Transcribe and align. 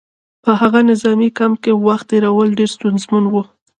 په 0.43 0.51
هغه 0.61 0.79
نظامي 0.91 1.29
کمپ 1.37 1.57
کې 1.63 1.71
وخت 1.87 2.05
تېرول 2.11 2.47
ډېر 2.57 2.69
ستونزمن 2.75 3.23
وو 3.27 3.41